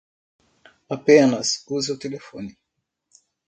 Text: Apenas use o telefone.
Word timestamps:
Apenas 0.89 1.47
use 1.69 1.91
o 1.91 1.99
telefone. 2.03 2.53